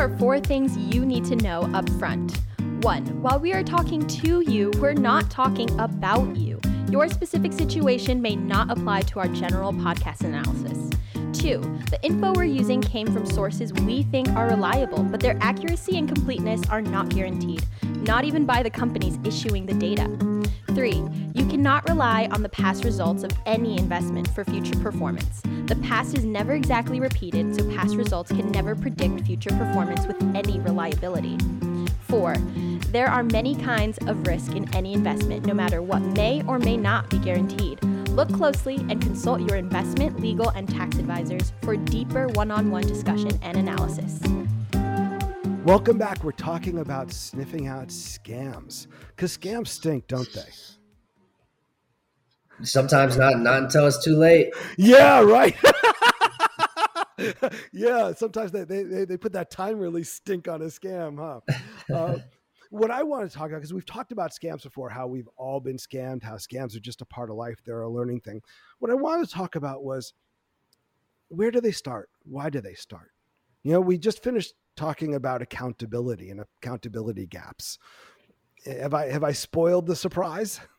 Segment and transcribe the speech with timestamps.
[0.00, 2.40] are four things you need to know up front.
[2.80, 6.58] One, while we are talking to you, we're not talking about you.
[6.88, 10.88] Your specific situation may not apply to our general podcast analysis.
[11.38, 11.60] Two,
[11.90, 16.08] the info we're using came from sources we think are reliable, but their accuracy and
[16.08, 17.62] completeness are not guaranteed,
[18.02, 20.08] not even by the companies issuing the data.
[20.74, 21.02] Three,
[21.34, 25.42] you cannot rely on the past results of any investment for future performance.
[25.66, 30.20] The past is never exactly repeated, so past results can never predict future performance with
[30.34, 31.38] any reliability.
[32.08, 32.36] Four,
[32.88, 36.76] there are many kinds of risk in any investment, no matter what may or may
[36.76, 37.82] not be guaranteed.
[38.10, 42.86] Look closely and consult your investment, legal, and tax advisors for deeper one on one
[42.86, 44.20] discussion and analysis.
[45.64, 46.24] Welcome back.
[46.24, 50.48] We're talking about sniffing out scams because scams stink, don't they?
[52.64, 54.54] Sometimes not, not until it's too late.
[54.78, 55.54] Yeah, right.
[57.72, 61.40] yeah, sometimes they, they, they put that time release stink on a scam, huh?
[61.94, 62.18] Uh,
[62.70, 65.58] what I want to talk about, because we've talked about scams before, how we've all
[65.58, 68.40] been scammed, how scams are just a part of life, they're a learning thing.
[68.78, 70.14] What I wanted to talk about was
[71.28, 72.08] where do they start?
[72.22, 73.10] Why do they start?
[73.64, 77.78] You know, we just finished talking about accountability and accountability gaps.
[78.66, 80.60] Have I have I spoiled the surprise?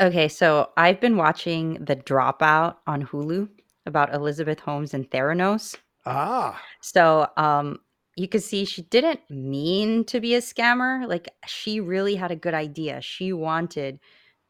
[0.00, 3.48] Okay, so I've been watching The Dropout on Hulu
[3.86, 5.76] about Elizabeth Holmes and Theranos.
[6.06, 6.60] Ah.
[6.80, 7.78] So um
[8.16, 11.06] you could see she didn't mean to be a scammer.
[11.06, 13.00] Like she really had a good idea.
[13.00, 14.00] She wanted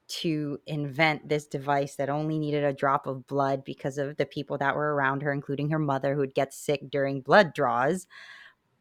[0.08, 4.58] to invent this device that only needed a drop of blood because of the people
[4.58, 8.06] that were around her, including her mother, who'd get sick during blood draws.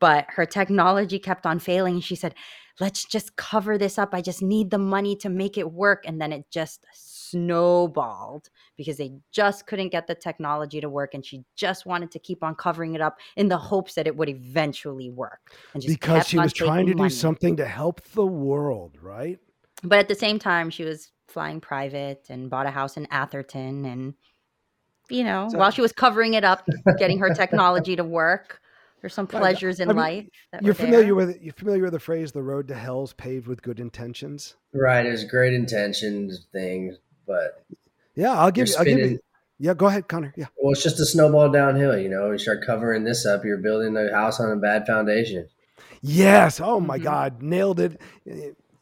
[0.01, 1.93] But her technology kept on failing.
[1.95, 2.35] And She said,
[2.79, 4.09] Let's just cover this up.
[4.13, 6.03] I just need the money to make it work.
[6.05, 6.85] And then it just
[7.31, 12.19] snowballed because they just couldn't get the technology to work and she just wanted to
[12.19, 16.37] keep on covering it up in the hopes that it would eventually work because she
[16.37, 17.09] was trying to money.
[17.09, 19.39] do something to help the world right
[19.83, 23.85] but at the same time she was flying private and bought a house in atherton
[23.85, 24.13] and
[25.09, 26.67] you know so, while she was covering it up
[26.97, 28.59] getting her technology to work
[29.01, 30.25] there's some pleasures in I mean, life.
[30.61, 31.15] you're familiar there.
[31.15, 34.55] with you're familiar with the phrase "the road to hell is paved with good intentions."
[34.73, 37.65] Right, there's great intentions things, but
[38.15, 38.75] yeah, I'll give you.
[38.77, 39.19] I'll give you.
[39.57, 40.33] Yeah, go ahead, Connor.
[40.35, 40.47] Yeah.
[40.57, 41.97] Well, it's just a snowball downhill.
[41.97, 45.47] You know, you start covering this up, you're building a house on a bad foundation.
[46.01, 46.59] Yes.
[46.59, 47.03] Oh my mm-hmm.
[47.03, 48.01] God, nailed it.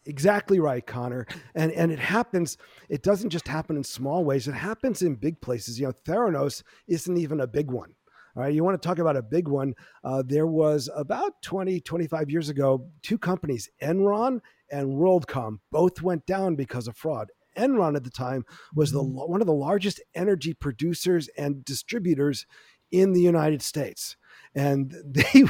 [0.05, 1.27] Exactly right, Connor.
[1.53, 2.57] And and it happens.
[2.87, 4.47] It doesn't just happen in small ways.
[4.47, 5.79] It happens in big places.
[5.79, 7.93] You know, Theranos isn't even a big one.
[8.35, 9.73] All right, you want to talk about a big one?
[10.03, 14.39] Uh, there was about 20, 25 years ago, two companies, Enron
[14.71, 17.31] and WorldCom, both went down because of fraud.
[17.57, 19.31] Enron at the time was the mm-hmm.
[19.31, 22.45] one of the largest energy producers and distributors
[22.91, 24.15] in the United States,
[24.55, 25.43] and they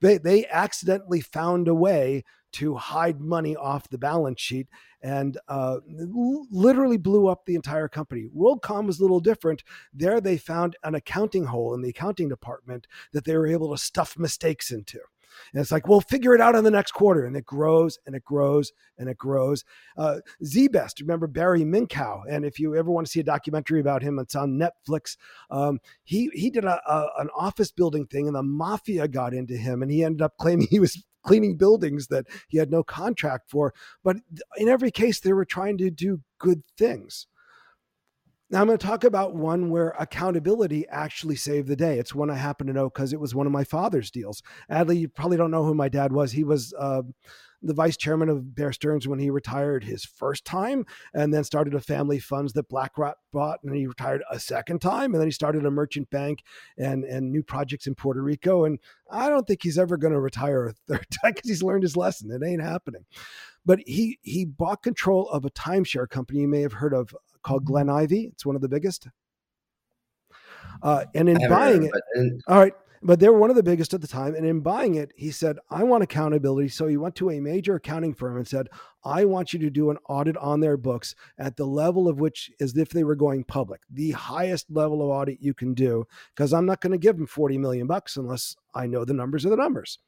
[0.00, 4.68] they they accidentally found a way to hide money off the balance sheet
[5.02, 5.78] and uh,
[6.50, 8.28] literally blew up the entire company.
[8.34, 9.62] WorldCom was a little different.
[9.92, 13.78] There, they found an accounting hole in the accounting department that they were able to
[13.78, 15.00] stuff mistakes into.
[15.52, 17.26] And it's like, we'll figure it out in the next quarter.
[17.26, 19.64] And it grows and it grows and it grows.
[19.96, 22.22] Uh, Z-Best, remember Barry Minkow?
[22.28, 25.16] And if you ever want to see a documentary about him, it's on Netflix.
[25.50, 29.56] Um, he, he did a, a, an office building thing and the mafia got into
[29.56, 33.50] him and he ended up claiming he was cleaning buildings that he had no contract
[33.50, 33.74] for.
[34.02, 34.16] But
[34.56, 37.26] in every case, they were trying to do good things.
[38.50, 41.98] Now, I'm going to talk about one where accountability actually saved the day.
[41.98, 44.42] It's one I happen to know because it was one of my father's deals.
[44.70, 46.32] Adley, you probably don't know who my dad was.
[46.32, 47.02] He was uh,
[47.62, 50.84] the vice chairman of Bear Stearns when he retired his first time,
[51.14, 55.14] and then started a family funds that BlackRock bought, and he retired a second time,
[55.14, 56.42] and then he started a merchant bank
[56.76, 58.64] and and new projects in Puerto Rico.
[58.64, 58.78] And
[59.10, 61.96] I don't think he's ever going to retire a third time because he's learned his
[61.96, 62.30] lesson.
[62.30, 63.06] It ain't happening.
[63.64, 67.64] But he he bought control of a timeshare company you may have heard of called
[67.64, 68.30] Glen Ivy.
[68.32, 69.06] It's one of the biggest.
[70.82, 73.92] Uh, and in buying it, in- all right, but they were one of the biggest
[73.92, 74.34] at the time.
[74.34, 76.68] And in buying it, he said, I want accountability.
[76.68, 78.68] So he went to a major accounting firm and said,
[79.04, 82.50] I want you to do an audit on their books at the level of which,
[82.60, 86.54] as if they were going public, the highest level of audit you can do, because
[86.54, 89.50] I'm not going to give them 40 million bucks unless I know the numbers are
[89.50, 89.98] the numbers.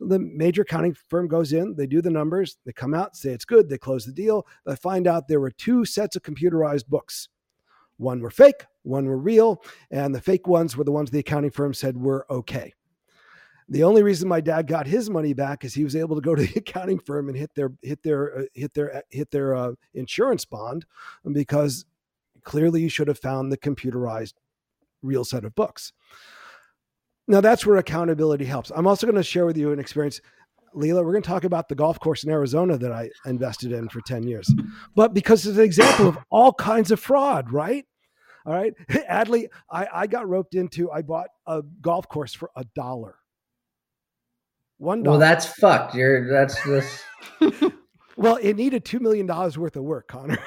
[0.00, 3.32] So the major accounting firm goes in, they do the numbers, they come out, say
[3.32, 4.46] it's good, they close the deal.
[4.64, 7.28] They find out there were two sets of computerized books.
[7.98, 11.50] One were fake, one were real, and the fake ones were the ones the accounting
[11.50, 12.72] firm said were okay.
[13.68, 16.34] The only reason my dad got his money back is he was able to go
[16.34, 19.54] to the accounting firm and hit their hit their uh, hit their uh, hit their
[19.54, 20.86] uh, insurance bond
[21.30, 21.84] because
[22.42, 24.32] clearly you should have found the computerized
[25.02, 25.92] real set of books.
[27.30, 28.72] Now that's where accountability helps.
[28.74, 30.20] I'm also going to share with you an experience.
[30.74, 33.88] Leila, we're going to talk about the golf course in Arizona that I invested in
[33.88, 34.52] for 10 years.
[34.96, 37.86] But because it's an example of all kinds of fraud, right?
[38.44, 38.74] All right.
[38.90, 43.14] Adley, I, I got roped into, I bought a golf course for a dollar.
[44.78, 45.18] One dollar.
[45.18, 45.94] Well, that's fucked.
[45.94, 47.04] You're that's this.
[48.16, 50.38] well, it needed $2 million worth of work, Connor.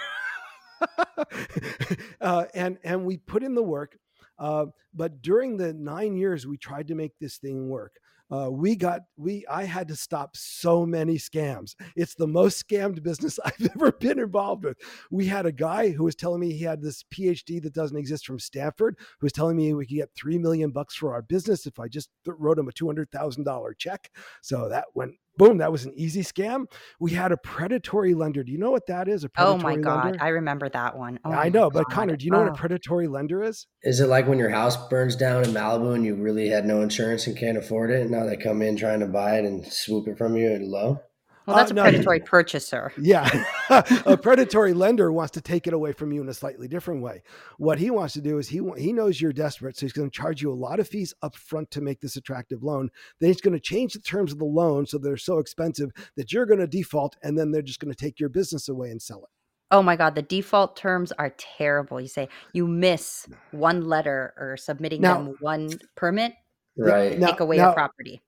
[2.20, 3.98] uh, and, and we put in the work.
[4.44, 7.94] Uh, but during the nine years we tried to make this thing work,
[8.30, 11.76] uh, we got we I had to stop so many scams.
[11.96, 14.78] It's the most scammed business I've ever been involved with.
[15.10, 18.26] We had a guy who was telling me he had this PhD that doesn't exist
[18.26, 21.66] from Stanford, who was telling me we could get three million bucks for our business
[21.66, 24.10] if I just wrote him a two hundred thousand dollar check.
[24.42, 26.66] So that went boom, that was an easy scam.
[27.00, 28.44] We had a predatory lender.
[28.44, 29.24] Do you know what that is?
[29.24, 30.20] A oh my god, lender?
[30.22, 31.20] I remember that one.
[31.26, 31.96] Oh I know, but God.
[31.96, 32.56] Connor, do you know what a Oh.
[32.56, 33.68] predatory lender is?
[33.84, 36.82] Is it like when your house burns down in Malibu and you really had no
[36.82, 38.02] insurance and can't afford it?
[38.02, 40.62] And now they come in trying to buy it and swoop it from you at
[40.62, 41.00] low?
[41.46, 41.82] Well, that's Uh, a no.
[41.84, 42.94] predatory purchaser.
[42.98, 43.28] Yeah.
[44.06, 47.22] a predatory lender wants to take it away from you in a slightly different way.
[47.58, 50.16] What he wants to do is he he knows you're desperate, so he's going to
[50.16, 52.90] charge you a lot of fees up front to make this attractive loan.
[53.20, 56.32] Then he's going to change the terms of the loan so they're so expensive that
[56.32, 59.02] you're going to default and then they're just going to take your business away and
[59.02, 59.30] sell it.
[59.72, 62.00] Oh my god, the default terms are terrible.
[62.00, 66.34] You say you miss one letter or submitting Now- them one permit,
[66.78, 67.18] Right.
[67.20, 68.22] Now- take away now- a property.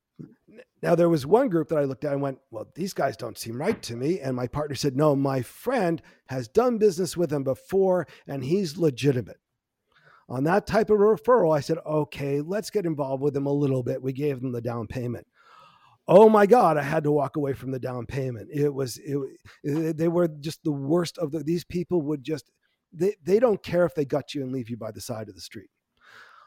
[0.81, 3.37] Now there was one group that I looked at and went, "Well, these guys don't
[3.37, 7.31] seem right to me." And my partner said, "No, my friend has done business with
[7.31, 9.39] him before and he's legitimate."
[10.27, 13.83] On that type of referral, I said, "Okay, let's get involved with him a little
[13.83, 15.27] bit." We gave them the down payment.
[16.07, 18.49] Oh my God, I had to walk away from the down payment.
[18.53, 19.17] It was it,
[19.63, 22.51] it- they were just the worst of the these people would just
[22.93, 25.35] they, they don't care if they gut you and leave you by the side of
[25.35, 25.69] the street.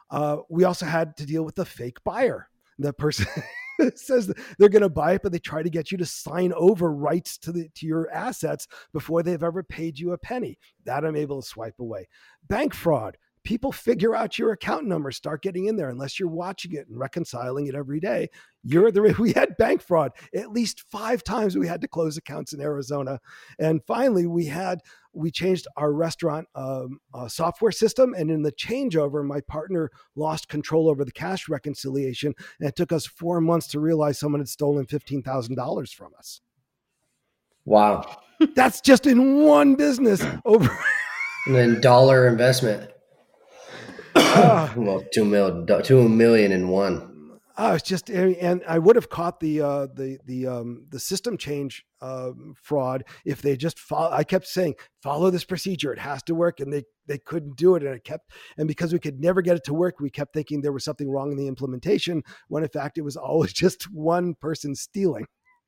[0.09, 2.49] Uh, we also had to deal with the fake buyer.
[2.79, 3.27] The person
[3.95, 6.91] says they're going to buy it, but they try to get you to sign over
[6.91, 10.57] rights to the to your assets before they've ever paid you a penny.
[10.85, 12.07] That I'm able to swipe away.
[12.47, 13.17] Bank fraud.
[13.49, 15.89] People figure out your account number, start getting in there.
[15.89, 18.29] Unless you're watching it and reconciling it every day,
[18.63, 19.01] you're the.
[19.19, 21.57] We had bank fraud at least five times.
[21.57, 23.19] We had to close accounts in Arizona,
[23.57, 24.81] and finally we had
[25.13, 28.13] we changed our restaurant um, uh, software system.
[28.13, 32.91] And in the changeover, my partner lost control over the cash reconciliation, and it took
[32.91, 36.41] us four months to realize someone had stolen fifteen thousand dollars from us.
[37.65, 38.15] Wow.
[38.53, 40.69] That's just in one business over.
[41.47, 42.91] And then dollar investment.
[44.75, 47.09] Well, two million, two million in one.
[47.61, 51.37] Oh, it's just, and I would have caught the uh, the the um, the system
[51.37, 54.11] change um, fraud if they just follow.
[54.11, 57.75] I kept saying, follow this procedure; it has to work, and they they couldn't do
[57.75, 58.31] it, and it kept.
[58.57, 61.11] And because we could never get it to work, we kept thinking there was something
[61.11, 62.23] wrong in the implementation.
[62.47, 65.25] When in fact, it was always just one person stealing.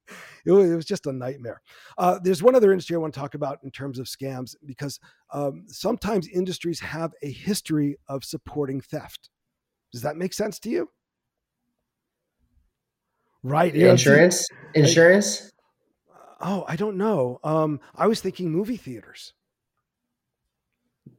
[0.44, 1.62] It was, it was just a nightmare.
[2.00, 5.00] Uh, there's one other industry I want to talk about in terms of scams because
[5.32, 9.30] um, sometimes industries have a history of supporting theft.
[9.92, 10.90] Does that make sense to you?
[13.44, 13.76] Right.
[13.76, 14.48] Insurance?
[14.74, 15.52] Insurance?
[16.40, 17.40] Oh, I don't know.
[17.44, 19.34] Um, I was thinking movie theaters.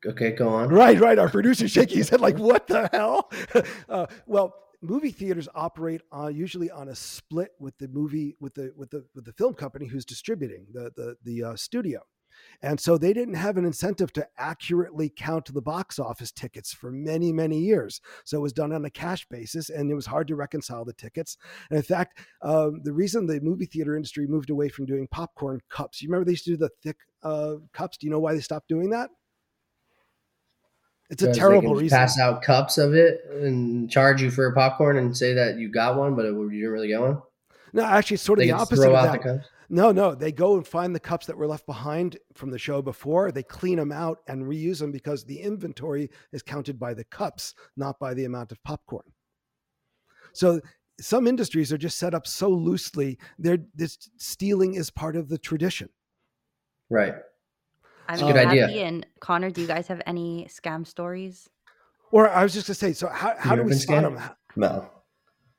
[0.05, 0.69] Okay, go on.
[0.69, 1.19] Right, right.
[1.19, 3.31] Our producer shaking his head like, "What the hell?"
[3.89, 8.73] uh, well, movie theaters operate on usually on a split with the movie with the
[8.77, 12.01] with the with the film company who's distributing the the the uh, studio,
[12.63, 16.91] and so they didn't have an incentive to accurately count the box office tickets for
[16.91, 18.01] many many years.
[18.25, 20.93] So it was done on a cash basis, and it was hard to reconcile the
[20.93, 21.37] tickets.
[21.71, 25.61] And in fact, um, the reason the movie theater industry moved away from doing popcorn
[25.71, 27.99] cups, you remember they used to do the thick uh, cups.
[27.99, 29.11] Do you know why they stopped doing that?
[31.13, 31.97] It's a terrible reason.
[31.97, 35.69] Pass out cups of it and charge you for a popcorn and say that you
[35.71, 37.21] got one, but it, you didn't really get one.
[37.75, 39.23] No, actually, it's sort of They the opposite throw of out that.
[39.23, 39.49] the cups.
[39.69, 42.81] No, no, they go and find the cups that were left behind from the show
[42.83, 43.31] before.
[43.31, 47.55] They clean them out and reuse them because the inventory is counted by the cups,
[47.77, 49.13] not by the amount of popcorn.
[50.33, 50.61] So
[51.01, 53.19] some industries are just set up so loosely.
[53.39, 55.89] They're this stealing is part of the tradition.
[56.91, 57.15] Right.
[58.09, 58.67] I It's mean, a good idea.
[58.87, 61.49] And Connor, do you guys have any scam stories?
[62.11, 64.17] Or I was just gonna say, so how, how do we been spot scammed?
[64.19, 64.31] them?
[64.57, 64.89] No.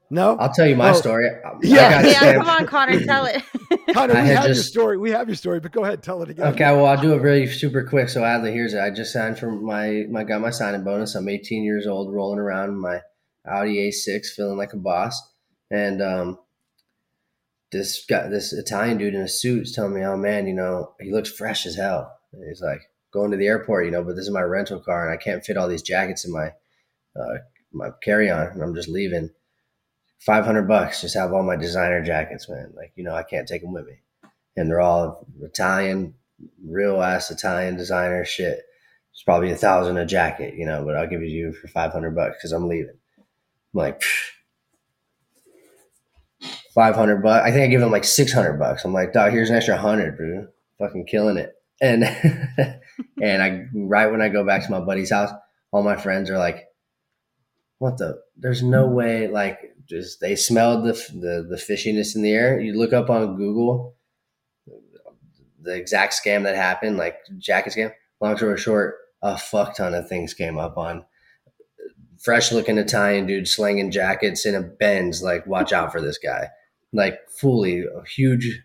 [0.09, 1.27] No, I'll tell you my Oh, story.
[1.27, 2.01] I- I yeah.
[2.03, 2.38] got yeah, scammed.
[2.38, 3.41] come on, Connor, tell it.
[3.93, 4.97] Connor, we I had have your story.
[5.00, 6.47] We have your story, but go ahead, tell it again.
[6.53, 8.09] Okay, well, I'll do it really super quick.
[8.09, 8.79] So, Adley, here's it.
[8.79, 11.15] I just signed for my, my got my signing bonus.
[11.15, 13.00] I'm 18 years old, rolling around in my
[13.47, 15.19] Audi A6, feeling like a boss.
[15.71, 16.38] And um,
[17.71, 20.93] this guy, this Italian dude in a suit, is telling me, "Oh man, you know,
[21.00, 22.12] he looks fresh as hell."
[22.48, 25.13] He's like, "Going to the airport, you know, but this is my rental car, and
[25.13, 26.54] I can't fit all these jackets in my
[27.16, 27.38] uh,
[27.72, 29.30] my carry on, and I'm just leaving."
[30.25, 32.72] 500 bucks, just have all my designer jackets, man.
[32.75, 33.96] Like, you know, I can't take them with me.
[34.56, 36.13] And they're all Italian,
[36.66, 38.62] real ass Italian designer shit.
[39.12, 41.68] It's probably a thousand a jacket, you know, but I'll give it to you for
[41.68, 42.98] 500 bucks because I'm leaving.
[43.18, 44.02] I'm like,
[46.74, 47.46] 500 bucks.
[47.46, 48.86] I think I give him like 600 bucks.
[48.86, 50.48] I'm like, dog, here's an extra hundred, bro.
[50.80, 51.54] Fucking killing it.
[51.82, 52.03] And,
[53.22, 55.32] and I, right when I go back to my buddy's house,
[55.72, 56.65] all my friends are like,
[57.80, 58.94] what the, there's no hmm.
[58.94, 62.58] way, like, just they smelled the, the the fishiness in the air.
[62.58, 63.98] You look up on Google
[65.63, 67.92] the exact scam that happened, like jacket scam.
[68.22, 71.06] Long story short, a fuck ton of things came up on
[72.22, 75.24] fresh looking Italian dude slinging jackets in a Benz.
[75.24, 76.50] Like, watch out for this guy.
[76.92, 78.62] Like, fully a huge.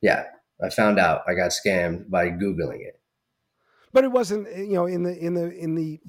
[0.00, 0.24] Yeah,
[0.62, 3.00] I found out I got scammed by googling it.
[3.92, 6.00] But it wasn't, eh, you know, in the in the in the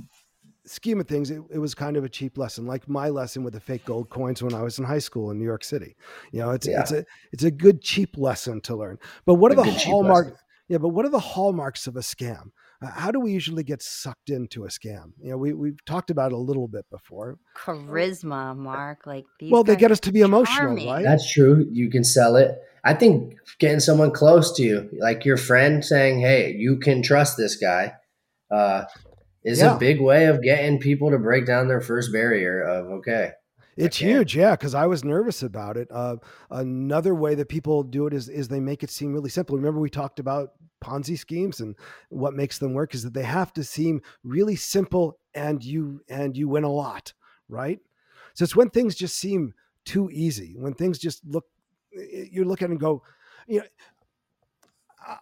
[0.65, 3.53] scheme of things, it, it, was kind of a cheap lesson, like my lesson with
[3.53, 5.95] the fake gold coins when I was in high school in New York City.
[6.31, 6.81] You know, it's yeah.
[6.81, 8.99] it's a it's a good cheap lesson to learn.
[9.25, 10.37] But what a are the hallmark?
[10.67, 12.51] Yeah, but what are the hallmarks of a scam?
[12.81, 15.11] How do we usually get sucked into a scam?
[15.21, 17.37] You know, we we've talked about it a little bit before.
[17.55, 19.05] Charisma, Mark.
[19.05, 21.03] Like well, they get us to be emotional, right?
[21.03, 21.67] That's true.
[21.71, 22.57] You can sell it.
[22.83, 27.37] I think getting someone close to you, like your friend, saying, "Hey, you can trust
[27.37, 27.93] this guy."
[28.49, 28.85] Uh,
[29.43, 29.75] is yeah.
[29.75, 33.31] a big way of getting people to break down their first barrier of okay
[33.77, 36.15] it's huge yeah because i was nervous about it uh,
[36.49, 39.79] another way that people do it is is they make it seem really simple remember
[39.79, 40.51] we talked about
[40.83, 41.75] ponzi schemes and
[42.09, 46.35] what makes them work is that they have to seem really simple and you and
[46.35, 47.13] you win a lot
[47.47, 47.79] right
[48.33, 49.53] so it's when things just seem
[49.85, 51.45] too easy when things just look
[51.91, 53.01] you look at it and go
[53.47, 53.65] you know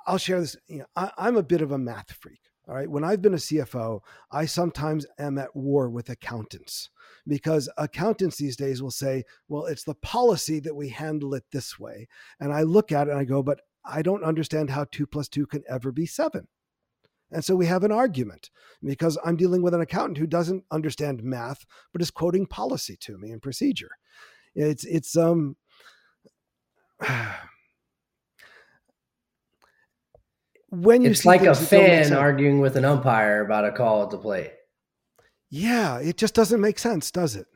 [0.05, 2.89] i'll share this you know I, i'm a bit of a math freak all right.
[2.89, 4.01] When I've been a CFO,
[4.31, 6.91] I sometimes am at war with accountants
[7.27, 11.79] because accountants these days will say, well, it's the policy that we handle it this
[11.79, 12.07] way.
[12.39, 15.27] And I look at it and I go, but I don't understand how two plus
[15.27, 16.47] two can ever be seven.
[17.31, 18.49] And so we have an argument
[18.83, 23.17] because I'm dealing with an accountant who doesn't understand math, but is quoting policy to
[23.17, 23.91] me and procedure.
[24.55, 25.55] It's, it's, um,
[30.69, 34.17] when you it's like a fan arguing with an umpire about a call at the
[34.17, 34.53] plate.
[35.51, 37.47] Yeah, it just doesn't make sense, does it?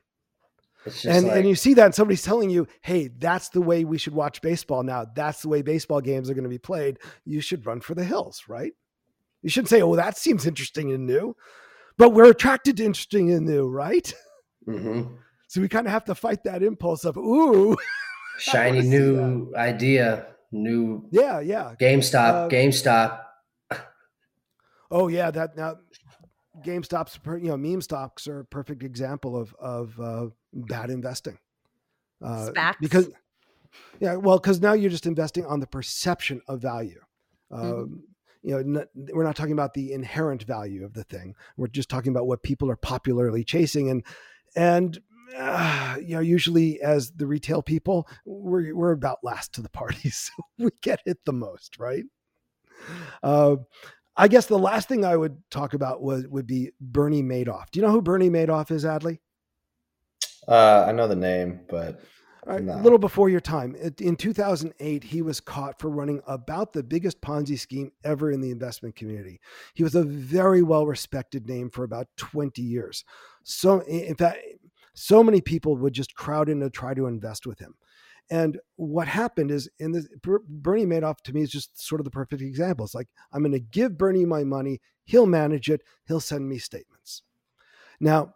[1.06, 3.98] And like, and you see that and somebody's telling you, "Hey, that's the way we
[3.98, 5.06] should watch baseball now.
[5.16, 7.00] That's the way baseball games are going to be played.
[7.25, 8.74] You should run for the hills, right?"
[9.42, 11.36] You shouldn't say, "Oh, that seems interesting and new,"
[11.98, 14.13] but we're attracted to interesting and new, right?
[14.68, 15.16] Mm-hmm.
[15.50, 17.78] So we kind of have to fight that impulse of, "Ooh,
[18.40, 23.20] shiny new idea." new yeah yeah GameStop uh, GameStop.
[24.92, 25.78] Oh yeah, that now
[26.63, 31.38] GameStop's you know meme stocks are a perfect example of of uh, bad investing.
[32.24, 33.10] Uh, because
[34.00, 37.02] yeah, well, because now you're just investing on the perception of value.
[37.52, 37.74] Mm-hmm.
[37.74, 38.04] Um,
[38.42, 41.36] you know, n- we're not talking about the inherent value of the thing.
[41.58, 44.04] We're just talking about what people are popularly chasing, and
[44.56, 45.00] and
[45.38, 50.10] uh, you know, usually as the retail people, we're we're about last to the party,
[50.12, 52.04] so we get hit the most, right?
[53.22, 53.58] Uh,
[54.16, 57.72] I guess the last thing I would talk about was would be Bernie Madoff.
[57.72, 59.20] Do you know who Bernie Madoff is, Adley?
[60.48, 62.02] Uh, I know the name, but
[62.48, 62.76] no.
[62.76, 63.76] a little before your time.
[64.00, 68.52] In 2008, he was caught for running about the biggest Ponzi scheme ever in the
[68.52, 69.40] investment community.
[69.74, 73.04] He was a very well respected name for about 20 years.
[73.44, 74.40] So, in fact,
[74.94, 77.76] so many people would just crowd in to try to invest with him.
[78.30, 82.12] And what happened is, in this, Bernie Madoff to me is just sort of the
[82.12, 82.86] perfect example.
[82.86, 86.58] It's like I'm going to give Bernie my money, he'll manage it, he'll send me
[86.58, 87.24] statements.
[88.00, 88.34] Now,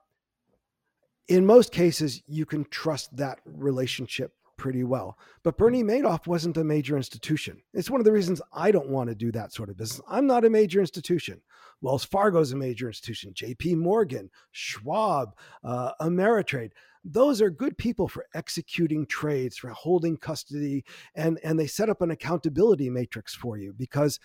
[1.28, 5.18] in most cases, you can trust that relationship pretty well.
[5.44, 7.62] But Bernie Madoff wasn't a major institution.
[7.74, 10.02] It's one of the reasons I don't want to do that sort of business.
[10.10, 11.42] I'm not a major institution.
[11.82, 16.72] Wells Fargo is a major institution, JP Morgan, Schwab, uh, Ameritrade.
[17.06, 22.02] Those are good people for executing trades, for holding custody, and, and they set up
[22.02, 24.20] an accountability matrix for you because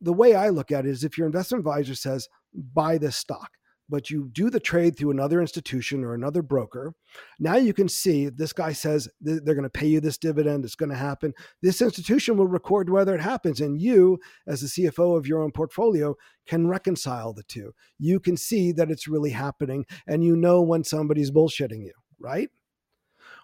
[0.00, 3.52] the way I look at it is if your investment advisor says, buy this stock,
[3.92, 6.94] but you do the trade through another institution or another broker.
[7.38, 10.74] Now you can see this guy says they're going to pay you this dividend, it's
[10.74, 11.34] going to happen.
[11.60, 13.60] This institution will record whether it happens.
[13.60, 16.14] And you, as the CFO of your own portfolio,
[16.46, 17.74] can reconcile the two.
[17.98, 22.48] You can see that it's really happening and you know when somebody's bullshitting you, right?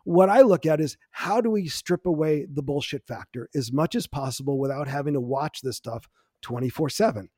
[0.05, 3.95] What I look at is how do we strip away the bullshit factor as much
[3.95, 6.09] as possible without having to watch this stuff
[6.41, 7.29] 24 7?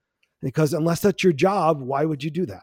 [0.41, 2.63] Because unless that's your job, why would you do that?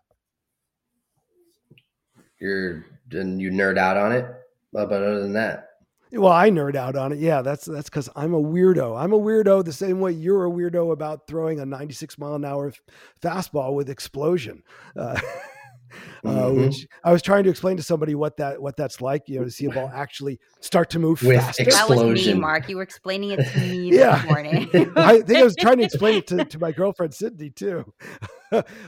[2.40, 4.26] You're and you nerd out on it
[4.74, 5.68] but other than that,
[6.12, 7.20] well, I nerd out on it.
[7.20, 8.98] Yeah, that's that's because I'm a weirdo.
[8.98, 12.46] I'm a weirdo the same way you're a weirdo about throwing a 96 mile an
[12.46, 12.74] hour
[13.22, 14.64] fastball with explosion.
[14.96, 15.20] Uh,
[16.24, 16.62] uh, mm-hmm.
[16.62, 19.46] which I was trying to explain to somebody what that what that's like, you know,
[19.46, 21.64] to see a ball actually start to move With faster.
[21.64, 21.98] Explosion.
[21.98, 22.70] That was me, Mark.
[22.70, 24.20] You were explaining it to me yeah.
[24.20, 24.70] this morning.
[24.96, 27.84] I think I was trying to explain it to, to my girlfriend Sydney too.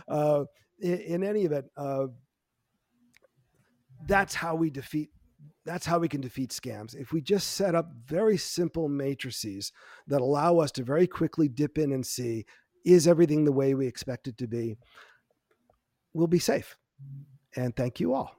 [0.07, 0.45] uh,
[0.79, 2.05] in, in, any event, uh,
[4.05, 5.09] that's how we defeat.
[5.65, 6.95] That's how we can defeat scams.
[6.95, 9.71] If we just set up very simple matrices
[10.07, 12.45] that allow us to very quickly dip in and see
[12.85, 14.77] is everything the way we expect it to be,
[16.13, 16.77] we'll be safe.
[17.55, 18.35] And thank you all.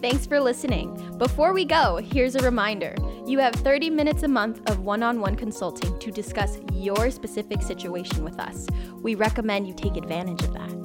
[0.00, 0.94] Thanks for listening.
[1.18, 2.94] Before we go, here's a reminder
[3.26, 7.62] you have 30 minutes a month of one on one consulting to discuss your specific
[7.62, 8.66] situation with us.
[9.02, 10.77] We recommend you take advantage of that.